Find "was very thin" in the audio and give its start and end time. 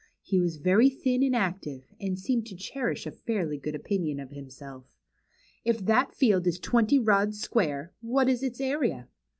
0.39-1.21